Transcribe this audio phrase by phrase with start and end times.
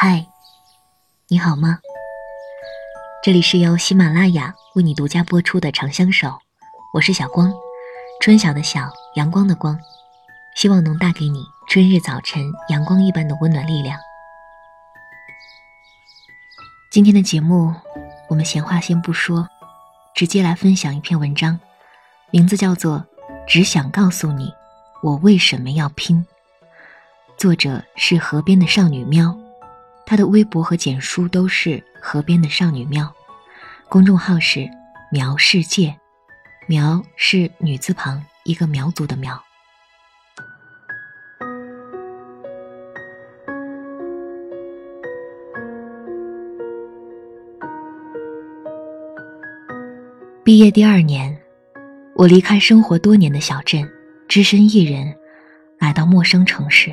[0.00, 0.24] 嗨，
[1.26, 1.80] 你好吗？
[3.20, 6.28] 这里是由喜马拉雅为你独家播出的《长相守》，
[6.94, 7.52] 我是小光，
[8.20, 9.76] 春晓的晓，阳光的光，
[10.54, 13.98] 希望能带给你春日早晨阳光一般的温暖力量。
[16.92, 17.74] 今天的节目，
[18.28, 19.48] 我们闲话先不说，
[20.14, 21.58] 直接来分享一篇文章，
[22.30, 22.98] 名字叫做
[23.48, 24.54] 《只想告诉你，
[25.02, 26.24] 我为什么要拼》。
[27.36, 29.36] 作者是河边的少女喵，
[30.10, 33.14] 他的微博和简书都是河边的少女喵，
[33.90, 34.66] 公众号是
[35.12, 35.94] 苗世界，
[36.66, 39.38] 苗是女字旁一个苗族的苗。
[50.42, 51.38] 毕业第二年，
[52.14, 53.86] 我离开生活多年的小镇，
[54.26, 55.14] 只身一人
[55.78, 56.90] 来到陌生城市。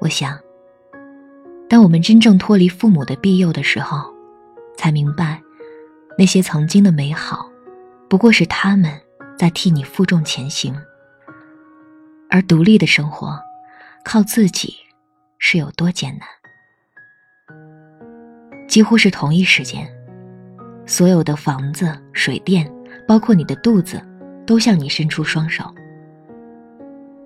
[0.00, 0.36] 我想，
[1.68, 4.10] 当我们真正脱离父母的庇佑的时候，
[4.76, 5.40] 才明白，
[6.16, 7.46] 那些曾经的美好，
[8.08, 8.90] 不过是他们
[9.38, 10.74] 在替你负重前行。
[12.30, 13.38] 而独立的生活，
[14.02, 14.74] 靠自己，
[15.38, 16.26] 是有多艰难？
[18.66, 19.86] 几乎是同一时间。
[20.86, 22.70] 所有的房子、水电，
[23.06, 24.00] 包括你的肚子，
[24.46, 25.64] 都向你伸出双手。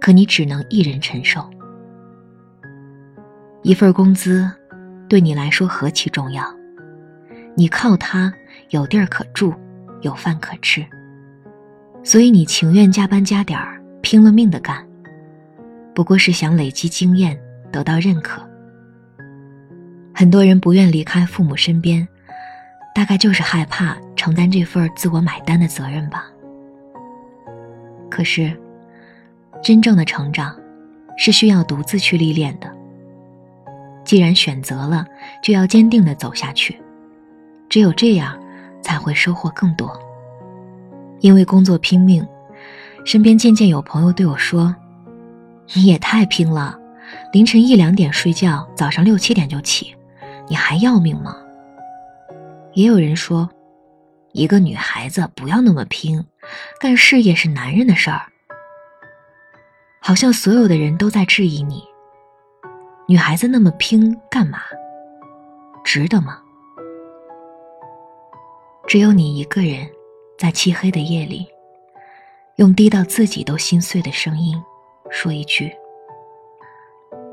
[0.01, 1.49] 可你只能一人承受。
[3.63, 4.51] 一份工资，
[5.09, 6.45] 对你来说何其重要！
[7.55, 8.33] 你靠它
[8.71, 9.55] 有地儿可住，
[10.01, 10.85] 有饭可吃，
[12.03, 14.85] 所以你情愿加班加点儿，拼了命的干，
[15.95, 17.39] 不过是想累积经验，
[17.71, 18.43] 得到认可。
[20.15, 22.07] 很多人不愿离开父母身边。
[22.95, 26.27] 大概就是害怕承担这份自我买单的责任吧。
[28.11, 28.55] 可是，
[29.63, 30.55] 真正的成长，
[31.17, 32.71] 是需要独自去历练的。
[34.13, 35.07] 既然选择了，
[35.43, 36.79] 就要坚定的走下去。
[37.71, 38.39] 只有这样，
[38.83, 39.91] 才会收获更多。
[41.21, 42.23] 因为工作拼命，
[43.07, 44.77] 身边渐渐有朋友对我说
[45.73, 46.79] ：“你也太拼了，
[47.33, 49.97] 凌晨一两点睡觉，早上六七点就起，
[50.47, 51.35] 你还要命吗？”
[52.77, 53.49] 也有人说，
[54.33, 56.23] 一个女孩子不要那么拼，
[56.79, 58.21] 干事业是男人的事儿。
[60.03, 61.83] 好像所有的人都在质疑你，
[63.07, 64.61] 女孩子那么拼干嘛？
[65.85, 66.43] 值得吗？
[68.87, 69.89] 只有你一个人，
[70.39, 71.47] 在漆黑的夜里，
[72.57, 74.57] 用低到自己都心碎的声音，
[75.11, 75.73] 说一句：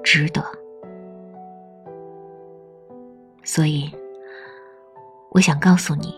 [0.03, 0.44] 值得。
[3.44, 3.90] 所以。
[5.31, 6.12] 我想告诉你，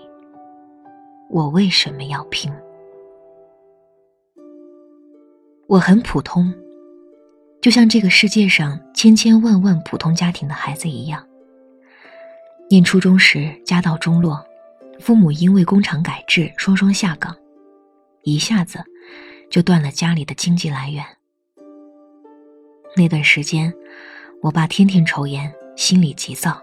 [1.29, 2.49] 我为什么要拼。
[5.67, 6.51] 我很普通，
[7.61, 11.25] 就像这个世界上千千万万普通家庭的孩子一样。
[12.69, 14.43] 念初中时家道中落，
[14.99, 17.35] 父母因为工厂改制双双下岗，
[18.23, 18.83] 一下子
[19.49, 21.05] 就断了家里的经济来源。
[22.95, 23.71] 那段时间，
[24.41, 26.59] 我爸天天抽烟，心里急躁，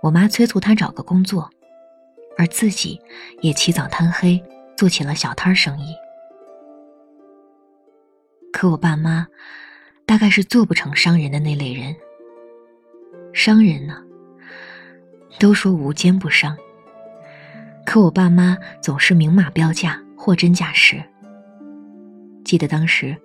[0.00, 1.50] 我妈催促他找个工作。
[2.38, 2.98] 而自己
[3.42, 4.42] 也起早贪黑
[4.74, 5.94] 做起了小摊生意，
[8.50, 9.26] 可我爸妈
[10.10, 11.94] 大概是做不成商人的那类人。
[13.32, 13.96] 商人呢，
[15.38, 16.56] 都说无奸不商，
[17.86, 21.00] 可我爸妈总是明码标价，货真价实。
[22.44, 23.16] 记得当时，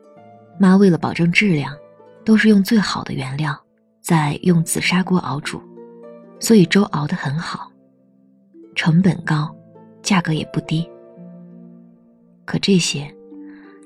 [0.59, 1.75] 妈为了保证质量，
[2.23, 3.59] 都是用最好的原料，
[3.99, 5.59] 再用紫砂锅熬煮，
[6.39, 7.67] 所以粥熬得很好。
[8.75, 9.51] 成本高，
[10.03, 10.87] 价格也不低。
[12.45, 13.11] 可这些，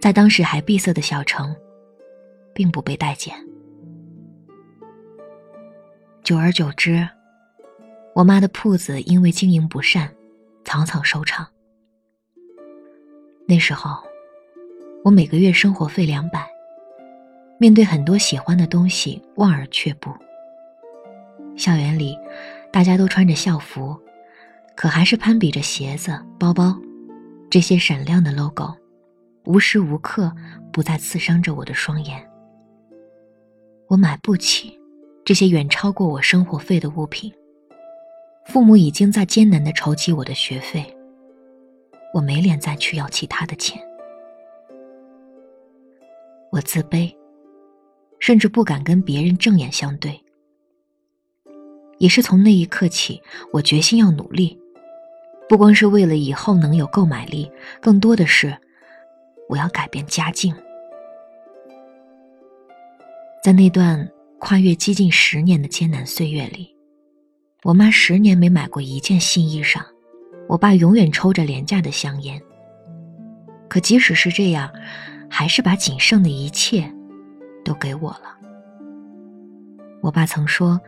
[0.01, 1.55] 在当时还闭塞的小城，
[2.59, 3.33] 并不被待见。
[6.21, 7.07] 久而久之，
[8.13, 10.13] 我妈的铺子因为经营不善，
[10.65, 11.47] 草草收场。
[13.47, 14.03] 那时候，
[15.05, 16.45] 我每个月生活费两百，
[17.57, 20.11] 面对很多喜欢的东西望而却步。
[21.55, 22.17] 校园里，
[22.73, 23.97] 大家都穿着校服。
[24.75, 26.77] 可还是攀比着鞋子、包包，
[27.49, 28.75] 这些闪亮的 logo，
[29.45, 30.29] 无时无刻
[30.73, 32.28] 不在刺伤着我的双眼。
[33.89, 34.79] 我买不起
[35.25, 37.33] 这些远超过我生活费的物品。
[38.45, 40.95] 父母已经在艰难的筹集我的学费，
[42.13, 43.81] 我没脸再去要其他的钱。
[46.51, 47.11] 我自卑，
[48.19, 50.23] 甚至不敢跟别人正眼相对。
[51.97, 53.19] 也是从那一刻起，
[53.51, 54.55] 我决心要努力。
[55.47, 57.51] 不光是为了以后能有购买力，
[57.81, 58.55] 更多的是
[59.47, 60.53] 我要改变家境。
[63.41, 64.05] 在那段
[64.37, 66.75] 跨越接近十年的艰难岁月里，
[67.63, 69.81] 我妈十年没买过一件新衣裳，
[70.49, 72.41] 我爸永远抽着廉价的香烟。
[73.69, 74.69] 可即使是这样，
[75.29, 76.93] 还是把仅剩的一切
[77.63, 78.37] 都给我了。
[80.01, 80.79] 我爸曾说：“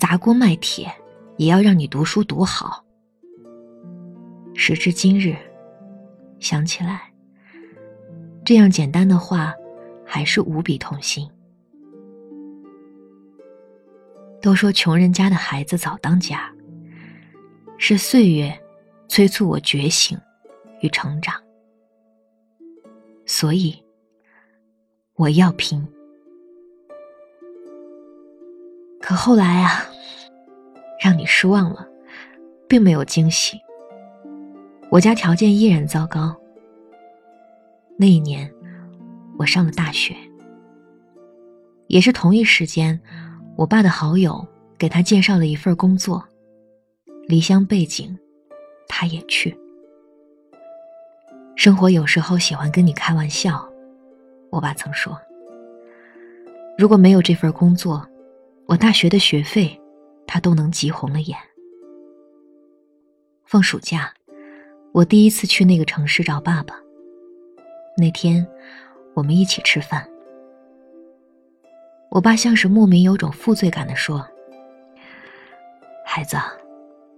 [0.00, 0.92] 砸锅卖铁，
[1.36, 2.84] 也要让你读书读好。”
[4.54, 5.36] 时至今日，
[6.40, 7.12] 想起来，
[8.44, 9.54] 这样简单的话，
[10.04, 11.28] 还是无比痛心。
[14.44, 16.52] 都说穷人家的孩子早当家，
[17.78, 18.54] 是岁月
[19.08, 20.18] 催促我觉醒
[20.82, 21.34] 与成长，
[23.24, 23.74] 所以
[25.14, 25.82] 我要拼。
[29.00, 29.86] 可后来啊，
[31.02, 31.88] 让你失望了，
[32.68, 33.58] 并没有惊喜。
[34.90, 36.36] 我家条件依然糟糕。
[37.96, 38.52] 那一年，
[39.38, 40.14] 我上了大学，
[41.86, 43.00] 也是同一时间，
[43.56, 44.46] 我爸的好友
[44.76, 46.22] 给他介绍了一份工作，
[47.28, 48.18] 离乡背景，
[48.88, 49.56] 他也去。
[51.56, 53.66] 生活有时候喜欢跟你开玩笑，
[54.50, 55.16] 我爸曾说，
[56.76, 58.06] 如果没有这份工作，
[58.66, 59.80] 我大学的学费，
[60.26, 61.38] 他都能急红了眼。
[63.46, 64.12] 放暑假。
[64.92, 66.76] 我第一次去那个城市找爸爸。
[67.96, 68.46] 那天，
[69.12, 70.08] 我们一起吃饭。
[72.14, 74.24] 我爸像是莫名有种负罪感的说
[76.06, 76.36] ：“孩子，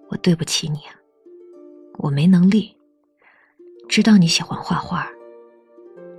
[0.09, 0.79] 我对不起你，
[1.99, 2.75] 我没能力。
[3.91, 5.07] 知道你喜欢画画，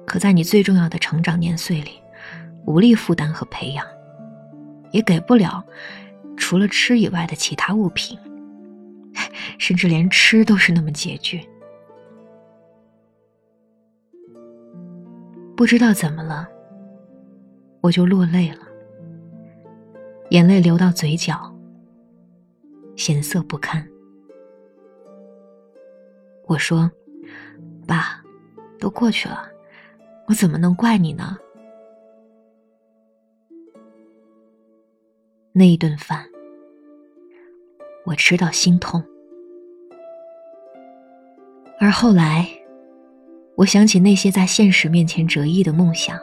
[0.06, 1.94] 可在你最重要的成长年岁里，
[2.68, 3.84] 无力负担和培养，
[4.92, 5.66] 也给不了
[6.38, 8.16] 除了吃以外的其他物品。”
[9.58, 11.42] 甚至连吃都是那么拮据，
[15.56, 16.48] 不知道怎么了，
[17.82, 18.67] 我就落泪了，
[20.30, 21.56] 眼泪流到嘴角，
[22.98, 23.88] 咸涩不堪。
[26.46, 26.92] 我说
[27.88, 28.22] ：“爸，
[28.78, 29.50] 都过去了，
[30.28, 31.38] 我怎么能怪你呢？”
[35.54, 36.26] 那一顿饭，
[38.06, 39.02] 我吃到心痛。
[41.80, 42.48] 而后来，
[43.56, 46.20] 我想起那些在现实面前折翼的梦想，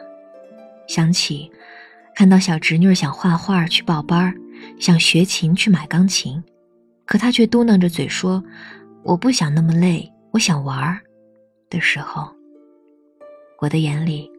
[0.87, 1.51] 想起
[2.15, 4.33] 看到小侄女想画画去报班
[4.79, 6.41] 想学琴去买钢琴，
[7.05, 8.41] 可她却嘟囔着嘴说
[9.03, 11.01] ：“我不想那么累，我想玩儿。”
[11.69, 12.33] 的时候，
[13.59, 14.31] 我的眼里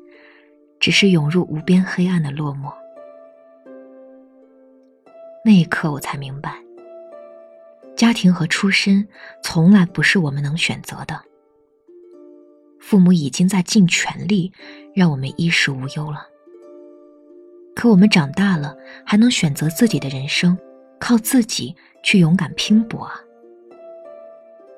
[0.80, 2.72] 只是涌入无边黑暗的落寞。
[5.44, 6.54] 那一刻，我才明白。
[7.94, 9.06] 家庭和出身
[9.42, 11.20] 从来不是我们能选择的。
[12.80, 14.50] 父母已经在尽全力
[14.94, 16.26] 让我们衣食无忧了，
[17.76, 18.74] 可我们长大了
[19.04, 20.56] 还能选择自己的人生，
[20.98, 23.20] 靠自己去勇敢拼搏啊！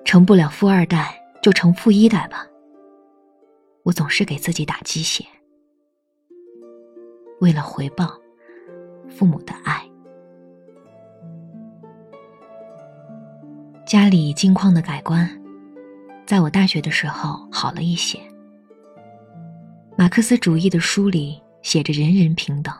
[0.04, 2.44] 成不了富二代就成富一代吧。
[3.84, 5.24] 我总是给自己打鸡血，
[7.40, 8.18] 为了回报
[9.08, 9.88] 父母的爱。
[13.86, 15.30] 家里境况的改观，
[16.26, 18.18] 在我大学的时候好了一些。
[19.96, 22.74] 马克思主义的书里写着人人平等，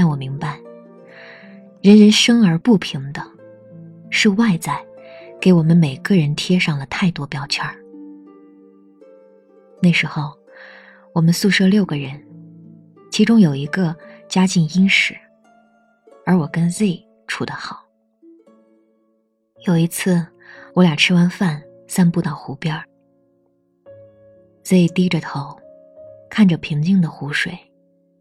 [0.00, 0.58] 但我明白，
[1.82, 3.22] 人人生而不平等，
[4.08, 4.82] 是外在
[5.38, 7.76] 给我们每个人贴上了太多标签儿。
[9.82, 10.32] 那时候，
[11.12, 12.18] 我们宿舍六个人，
[13.10, 13.94] 其中有一个
[14.26, 15.14] 家境殷实，
[16.24, 17.84] 而我跟 Z 处得好。
[19.66, 20.26] 有一次，
[20.72, 22.84] 我俩吃完饭散步到湖边儿
[24.64, 25.60] ，Z 低着头，
[26.30, 27.52] 看着平静的湖水，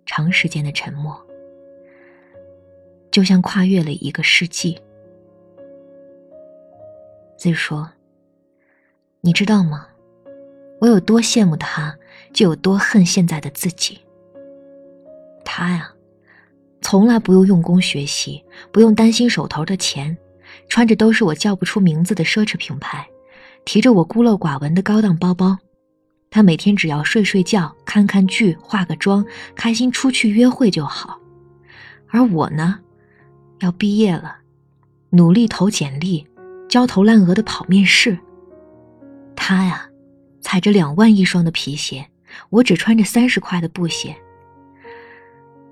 [0.05, 1.17] 长时间的沉默，
[3.11, 4.79] 就像跨越了一个世纪。
[7.37, 7.89] Z 说
[9.21, 9.87] ：“你知道吗？
[10.81, 11.97] 我有多羡慕他，
[12.33, 13.99] 就有多恨现在的自己。
[15.43, 15.91] 他呀，
[16.81, 20.17] 从来不用用功学习，不用担心手头的钱。”
[20.67, 23.07] 穿着都是我叫不出名字的奢侈品牌，
[23.65, 25.57] 提着我孤陋寡闻的高档包包，
[26.31, 29.23] 他每天只要睡睡觉、看看剧、化个妆，
[29.55, 31.19] 开心出去约会就好。
[32.07, 32.79] 而我呢，
[33.59, 34.37] 要毕业了，
[35.09, 36.27] 努力投简历，
[36.67, 38.17] 焦头烂额的跑面试。
[39.35, 39.89] 他呀，
[40.41, 42.09] 踩着两万一双的皮鞋，
[42.49, 44.15] 我只穿着三十块的布鞋。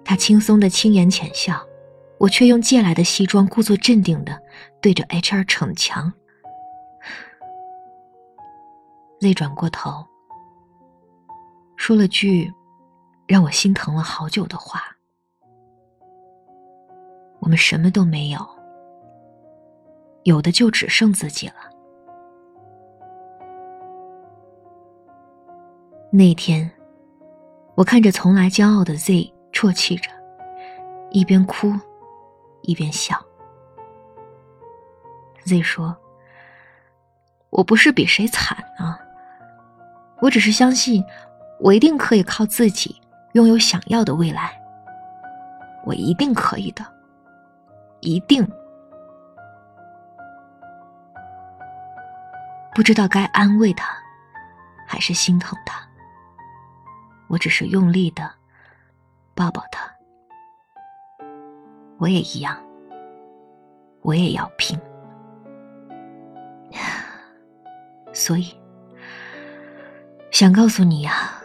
[0.04, 1.62] 他轻松的轻言浅笑。
[2.20, 4.42] 我却用借来的西装，故作镇定的
[4.82, 6.12] 对着 HR 逞强。
[9.20, 10.04] Z 转过头，
[11.76, 12.52] 说了句
[13.28, 14.82] 让我心疼了好久的话
[17.40, 18.40] ：“我们什么都没有，
[20.24, 21.56] 有的就只剩自己了。
[26.12, 26.70] 那天，
[27.76, 30.10] 我看着从来骄傲的 Z 啜泣着，
[31.12, 31.74] 一边哭，
[32.62, 33.18] 一边笑。
[35.46, 35.96] Z 说
[37.52, 39.00] ：“我不是比谁惨啊，
[40.22, 41.04] 我只是相信，
[41.60, 42.96] 我一定可以靠自己
[43.34, 44.60] 拥有想要的未来。
[45.86, 46.86] 我一定可以的，
[48.02, 48.48] 一定。
[52.74, 53.90] 不知道该安慰他，
[54.86, 55.82] 还是心疼他。
[57.28, 58.32] 我只是用力的
[59.34, 59.92] 抱抱他。
[61.98, 62.56] 我也一样，
[64.02, 64.80] 我也要拼。
[68.14, 68.56] ”所以，
[70.32, 71.42] 想告诉你呀，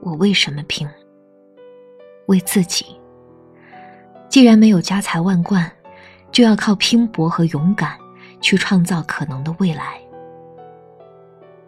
[0.00, 0.88] 我为什么拼？
[2.26, 2.98] 为自己。
[4.30, 5.68] 既然没有家财万贯，
[6.30, 7.98] 就要靠拼搏和勇敢
[8.40, 10.00] 去创造可能的未来。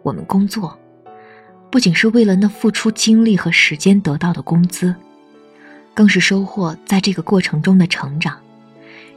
[0.01, 0.79] 我们工作，
[1.69, 4.95] 不仅是为了那付出精力和时间得到的工资，
[5.93, 8.39] 更是收获在这个过程中的成长，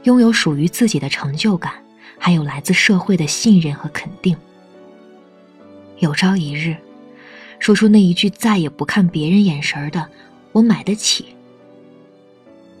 [0.03, 1.71] 拥有属于自己的成就感，
[2.19, 4.35] 还有来自社会的信任和肯定。
[5.99, 6.75] 有朝一日，
[7.59, 10.05] 说出那一句再也不看别人眼神的
[10.51, 11.33] “我买得起”，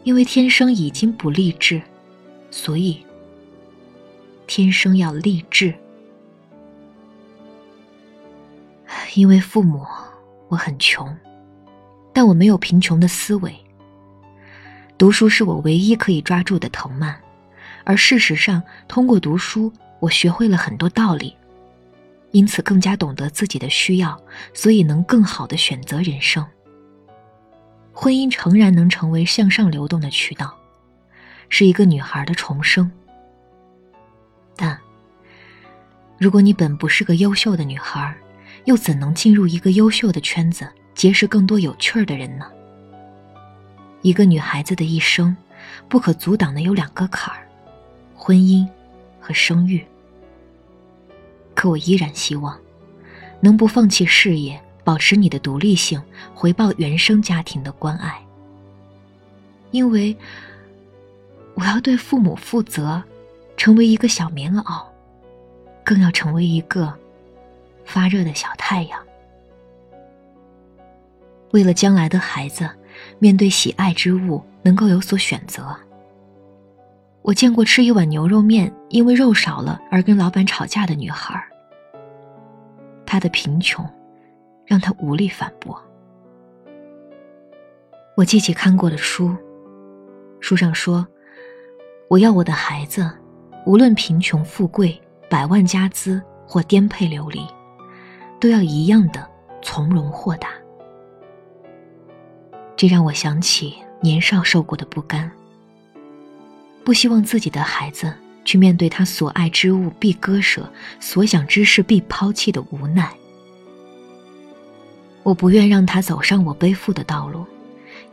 [0.07, 1.81] 因为天生已经不励志，
[2.49, 3.05] 所以
[4.47, 5.73] 天生要励志。
[9.15, 9.85] 因为父母，
[10.47, 11.13] 我很穷，
[12.13, 13.53] 但我没有贫穷的思维。
[14.97, 17.13] 读书是我唯一可以抓住的藤蔓，
[17.83, 21.35] 而事实上，通过读书，我学会了很多道理。
[22.31, 24.17] 因此，更加懂得自己的需要，
[24.53, 26.45] 所以能更好的选择人生。
[27.99, 30.55] 婚姻诚然能成为向上流动的渠道，
[31.49, 32.91] 是一个女孩的重生。
[34.55, 34.79] 但，
[36.19, 38.15] 如果你本不是个优秀的女孩，
[38.65, 42.45] 又怎能进入一个优秀的圈子，结识更多有趣儿的人呢？
[44.03, 45.35] 一个女孩子的一生，
[45.89, 47.49] 不可阻挡的有两个坎儿：
[48.13, 48.63] 婚姻
[49.19, 49.83] 和生育。
[51.55, 52.55] 可我依然希望，
[53.39, 56.01] 能不放弃事业，保持你的独立性，
[56.33, 58.17] 回报原生家庭的关爱。
[59.71, 60.15] 因为
[61.55, 63.03] 我要对父母负责，
[63.57, 64.85] 成为一个小棉袄，
[65.83, 66.93] 更要成为一个
[67.83, 68.97] 发热的小太阳。
[71.51, 72.69] 为了将来的孩子，
[73.19, 75.75] 面对喜爱之物能够有所选择。
[77.23, 81.43] 我见过吃一碗牛肉面，因为肉少了而跟老板吵架的女孩。
[83.05, 83.85] 她的贫穷，
[84.67, 85.81] 让他无力反驳。
[88.15, 89.35] 我记起看过的书，
[90.39, 91.07] 书上说
[92.09, 93.09] ：“我要我的孩子，
[93.65, 97.39] 无论贫穷富贵、百万家资或颠沛流离，
[98.39, 99.25] 都要一样的
[99.61, 100.49] 从容豁达。”
[102.75, 105.31] 这让我想起年少受过的不甘。
[106.83, 108.13] 不希望自己的孩子
[108.45, 113.13] 去面对他所爱之物必割舍、所想之事必抛弃的无奈。
[115.27, 117.45] 我不愿让他走上我背负的道路，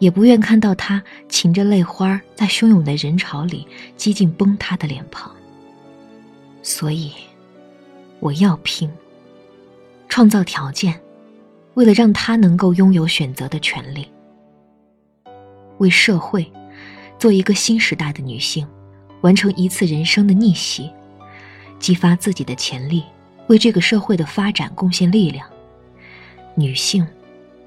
[0.01, 5.31] 也不愿看到他噙着泪花在汹涌的人潮里几近崩塌的脸庞。
[6.61, 7.13] 所以，
[8.19, 8.91] 我要拼，
[10.09, 11.01] 创造条件，
[11.75, 14.09] 为了让他能够拥有选择的权利，
[15.79, 16.45] 为社会。
[17.17, 18.67] 做一个新时代的女性，
[19.21, 20.91] 完成一次人生的逆袭，
[21.79, 23.05] 激发自己的潜力，
[23.47, 25.49] 为这个社会的发展贡献力量。
[26.55, 27.07] 女性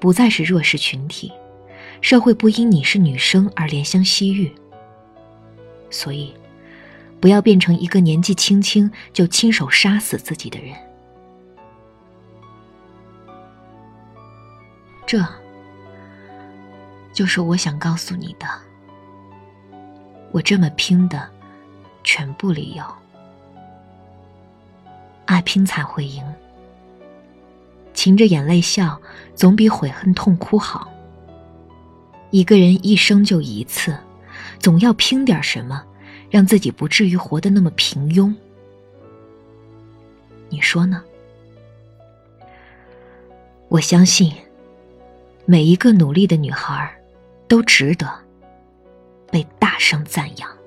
[0.00, 1.32] 不再是弱势群体，
[2.00, 4.52] 社会不因你是女生而怜香惜玉。
[5.90, 6.34] 所以，
[7.20, 10.74] 不要变成一个年纪轻轻就亲手杀死自己的人。
[15.06, 15.24] 这，
[17.12, 18.46] 就是我想告诉你的。
[20.30, 21.26] 我这么拼的
[22.04, 22.84] 全部理由，
[25.24, 26.22] 爱拼才会赢。
[27.98, 29.00] 噙着眼泪笑，
[29.34, 30.88] 总比悔恨痛哭好。
[32.30, 33.92] 一个人一生就一次，
[34.60, 35.82] 总要拼点什么，
[36.30, 38.32] 让自己不至于活得那么平庸。
[40.48, 41.02] 你说呢？
[43.66, 44.32] 我相信，
[45.44, 46.96] 每一个努力的女孩，
[47.48, 48.08] 都值得。
[49.28, 50.57] 被大声赞扬。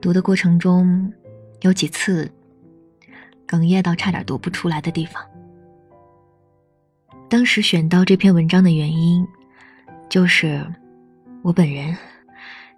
[0.00, 1.12] 读的过程中，
[1.60, 2.30] 有几次
[3.46, 5.22] 哽咽到差点读不出来的地方。
[7.28, 9.26] 当时选到这篇文章的原因，
[10.08, 10.66] 就是
[11.42, 11.96] 我本人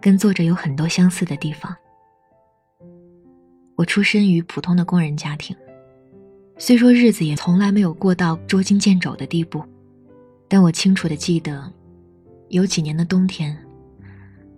[0.01, 1.73] 跟作者有很多相似的地方。
[3.75, 5.55] 我出身于普通的工人家庭，
[6.57, 9.63] 虽说日子也从来没有过到捉襟见肘的地步，
[10.47, 11.71] 但我清楚的记得，
[12.49, 13.57] 有几年的冬天。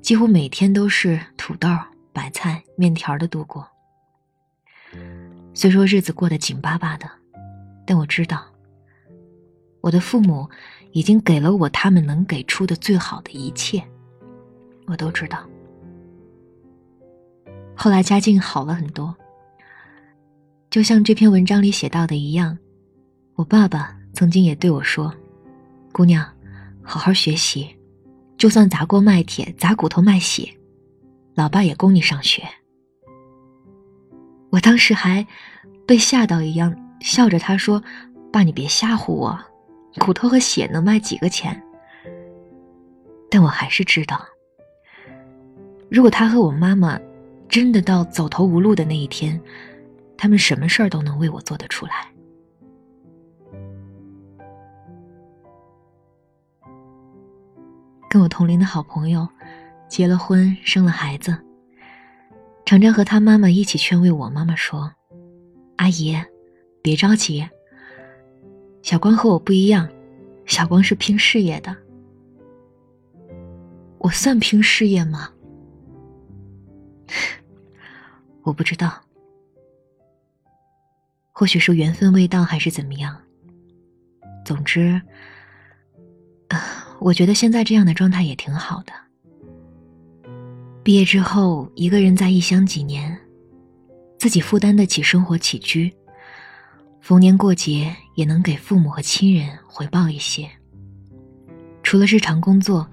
[0.02, 1.68] 几乎每天都是土豆、
[2.16, 3.68] 白菜、面条的度过。
[5.54, 7.06] 虽说日子过得紧巴巴的，
[7.86, 8.46] 但我知道，
[9.82, 10.50] 我的父母
[10.94, 13.84] 已经给了我他们能给出的最好的一切。
[14.88, 15.46] 我都知道。
[17.76, 19.14] 后来家境好了很多，
[20.70, 22.58] 就像这篇文章里写到的一样，
[23.36, 25.14] 我爸爸曾经也对我说
[25.92, 26.26] ：“姑娘，
[26.82, 27.76] 好好学习。”
[28.38, 30.55] 就算砸锅卖铁、砸骨头卖血，
[31.36, 32.44] 老爸也供你上学。
[34.50, 35.28] 我当时还
[35.86, 37.84] 被吓到一样，笑着他说
[38.32, 39.38] ：“爸，你别吓唬我，
[40.00, 41.62] 骨头和血能卖几个钱？”
[43.30, 44.26] 但我还是知道，
[45.90, 46.98] 如果他和我妈妈
[47.50, 49.40] 真的到走投无路的那一天，
[50.18, 52.08] 他们什么事儿都能为我做得出来。
[58.10, 59.28] 跟我同龄的好朋友，
[59.88, 61.38] 结了婚，生了孩子。
[62.66, 64.30] 常常和他妈妈一起劝慰我。
[64.30, 64.92] 妈妈说
[65.78, 66.18] ：“阿姨，
[66.82, 67.48] 别着急。
[68.82, 69.88] 小光和我不一样，
[70.46, 71.76] 小光是拼事业的。
[74.00, 75.30] 我算拼事业吗？
[78.44, 79.02] 我不知道。
[81.32, 83.22] 或许是缘分未到，还是怎么样。
[84.44, 85.02] 总之。”
[87.02, 88.94] 我觉得现在这样的状态也挺好的。
[90.86, 93.20] 毕业之后，一个人在异乡几年，
[94.20, 95.92] 自己负担得起生活起居，
[97.02, 100.48] 逢年过节也能给父母和亲人回报一些。
[101.82, 102.88] 除了日常工作，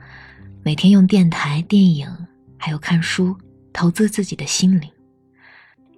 [0.62, 2.08] 每天用电台、电影
[2.56, 3.36] 还有看书
[3.74, 4.90] 投资自己的心灵，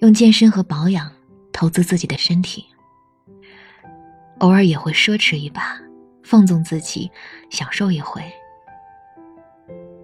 [0.01, 1.09] 用健身和保养
[1.53, 2.65] 投资自己的身体，
[4.41, 5.81] 偶尔也会奢侈一把。
[6.25, 7.09] 放纵自己，
[7.51, 8.21] 享受一回。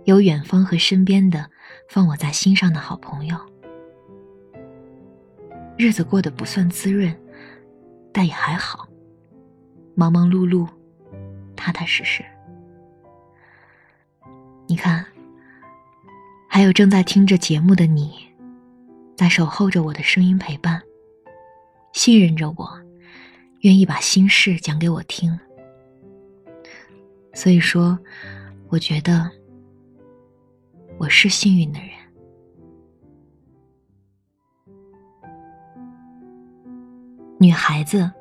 [0.05, 1.50] 有远方和身边的
[1.90, 3.37] 放我在心上的好朋友，
[5.76, 7.12] 日子过得不算滋润，
[8.12, 8.87] 但也还好。
[9.96, 10.68] 忙忙碌碌，
[11.57, 12.24] 踏踏实实。
[14.68, 15.05] 你看，
[16.48, 18.24] 还有正在听着节目的你，
[19.16, 20.81] 在守候着我的声音陪伴，
[21.92, 22.70] 信任着我，
[23.62, 25.37] 愿意把心事讲给我听。
[27.35, 27.98] 所以说，
[28.68, 29.29] 我觉得
[31.00, 31.88] 我是幸运的人。
[37.38, 38.12] 女孩子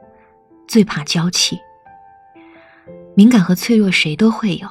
[0.65, 1.59] 最怕娇气，
[3.15, 4.69] 敏感和脆弱谁都会有，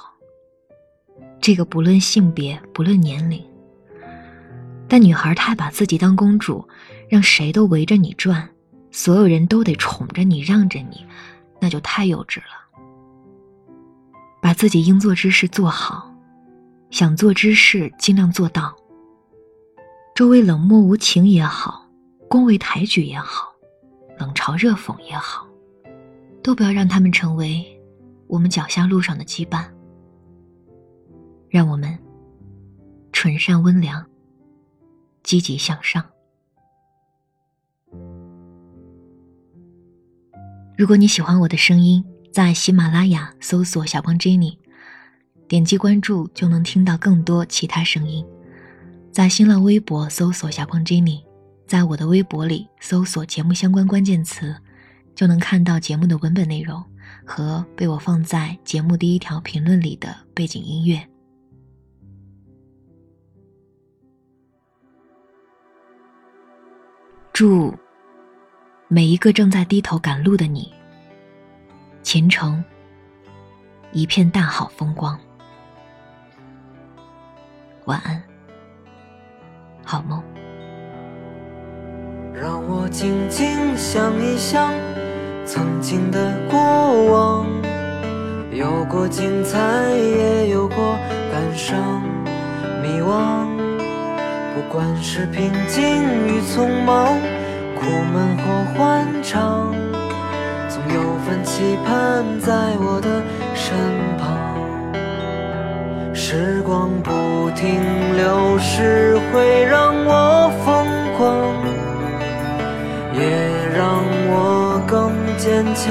[1.39, 3.45] 这个不论性别，不论年龄。
[4.89, 6.67] 但女孩太把自己当公主，
[7.11, 8.49] 让谁都围着你转，
[8.91, 11.07] 所有人都得宠着你，让着你，
[11.61, 12.83] 那就太幼稚了。
[14.41, 16.11] 把自己应做之事做好，
[16.91, 18.75] 想做之事尽量做到。
[20.15, 21.89] 周围冷漠无情也好，
[22.29, 23.53] 恭维抬举也好，
[24.19, 25.47] 冷嘲热讽也好，
[26.43, 27.65] 都不要让他们成为
[28.27, 29.65] 我们脚下路上的羁绊。
[31.49, 31.99] 让我们
[33.13, 34.05] 纯善温良，
[35.23, 36.05] 积极向上。
[40.77, 42.05] 如果你喜欢我的声音。
[42.31, 44.58] 在喜马拉雅搜索“小光 Jenny”，
[45.49, 48.25] 点击关注就能听到更多其他声音。
[49.11, 51.23] 在新浪微博搜索“小胖 Jenny”，
[51.67, 54.55] 在我的微博里搜索节目相关关键词，
[55.15, 56.85] 就能看到节目的文本内容
[57.25, 61.03] 和被我放在节目第一条评论里的背景音乐。
[67.33, 67.75] 祝
[68.87, 70.71] 每一个正在低头赶路的你。
[72.03, 72.63] 前程
[73.93, 75.19] 一片大好风光。
[77.89, 78.23] 晚安，
[79.83, 80.23] 好梦。
[82.35, 83.49] 让我静静
[83.79, 84.71] 想一想
[85.47, 86.61] 曾经的过
[87.11, 87.47] 往，
[88.53, 89.59] 有过精彩，
[89.97, 90.77] 也有过
[91.33, 92.03] 感伤、
[92.83, 93.49] 迷惘。
[94.55, 95.83] 不管是平静
[96.27, 97.07] 与匆忙，
[97.75, 99.75] 苦闷或欢畅。
[100.69, 103.23] 总有份期盼在我的
[103.55, 103.75] 身
[104.19, 104.38] 旁。
[106.31, 107.81] 时光不停
[108.15, 110.87] 流逝，会让我疯
[111.17, 111.57] 狂，
[113.15, 113.23] 也
[113.75, 115.89] 让我更坚强。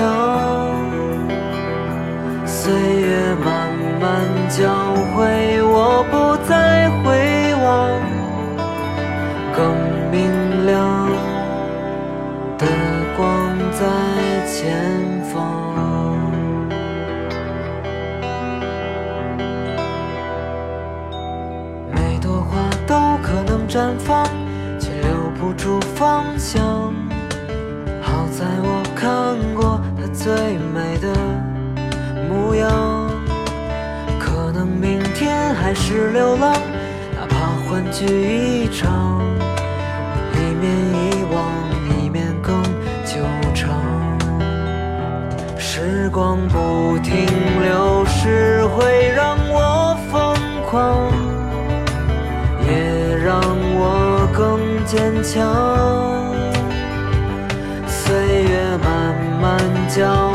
[2.45, 3.67] 岁月慢
[4.00, 6.87] 慢教会我，不再
[23.78, 24.26] 绽放，
[24.80, 26.92] 却留不住方向。
[28.02, 31.13] 好在我看过它最美的
[32.28, 33.08] 模样，
[34.20, 36.54] 可能明天还是流浪，
[37.13, 39.22] 哪怕欢聚一场，
[40.34, 41.46] 一面遗忘，
[42.02, 42.63] 一面更
[43.06, 43.22] 久
[43.54, 43.78] 长。
[45.56, 47.28] 时光不停
[47.62, 49.37] 流逝，会让
[55.23, 56.27] 墙。
[57.88, 60.27] 岁月慢慢教